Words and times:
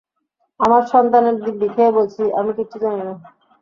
আমার 0.59 0.83
সন্তানের 0.91 1.35
দিব্যি 1.43 1.67
খেয়ে 1.73 1.95
বলছি, 1.97 2.23
আমি 2.39 2.51
কিচ্ছু 2.57 2.77
জানি 2.83 3.01
না। 3.01 3.13